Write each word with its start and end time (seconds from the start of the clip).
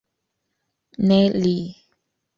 Ne 1.07 1.19
li. 1.41 1.55